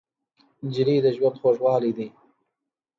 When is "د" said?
1.03-1.05